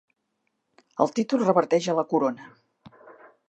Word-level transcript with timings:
El 1.05 1.13
títol 1.19 1.45
reverteix 1.45 1.91
a 1.93 1.97
la 2.01 2.09
Corona. 2.15 2.51